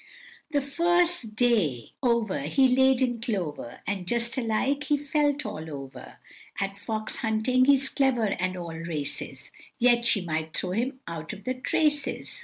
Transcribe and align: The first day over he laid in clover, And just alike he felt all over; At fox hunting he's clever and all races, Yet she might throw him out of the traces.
The 0.49 0.61
first 0.61 1.35
day 1.35 1.91
over 2.01 2.39
he 2.39 2.67
laid 2.75 3.03
in 3.03 3.21
clover, 3.21 3.77
And 3.85 4.07
just 4.07 4.35
alike 4.35 4.85
he 4.85 4.97
felt 4.97 5.45
all 5.45 5.69
over; 5.69 6.17
At 6.59 6.79
fox 6.79 7.17
hunting 7.17 7.65
he's 7.65 7.87
clever 7.89 8.25
and 8.25 8.57
all 8.57 8.73
races, 8.73 9.51
Yet 9.77 10.03
she 10.05 10.21
might 10.25 10.57
throw 10.57 10.71
him 10.71 10.99
out 11.07 11.33
of 11.33 11.43
the 11.43 11.53
traces. 11.53 12.39